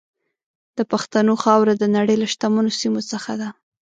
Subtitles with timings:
[0.77, 3.49] د پښتنو خاوره د نړۍ له شتمنو سیمو څخه ده.